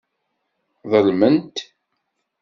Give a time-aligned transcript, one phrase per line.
[0.91, 1.57] Ḍelment.